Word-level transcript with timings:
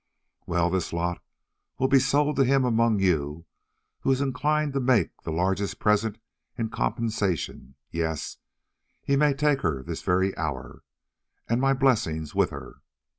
"Well, 0.47 0.71
this 0.71 0.93
lot 0.93 1.21
will 1.77 1.87
be 1.87 1.99
sold 1.99 2.35
to 2.37 2.43
him 2.43 2.65
among 2.65 2.97
you 2.99 3.45
who 3.99 4.11
is 4.11 4.19
inclined 4.19 4.73
to 4.73 4.79
make 4.79 5.09
me 5.09 5.13
the 5.25 5.31
largest 5.31 5.77
present 5.77 6.17
in 6.57 6.69
compensation; 6.69 7.75
yes, 7.91 8.37
he 9.03 9.15
may 9.15 9.35
take 9.35 9.61
her 9.61 9.83
this 9.83 10.01
very 10.01 10.35
hour, 10.35 10.81
and 11.47 11.61
my 11.61 11.73
blessing 11.75 12.27
with 12.33 12.49
her. 12.49 12.81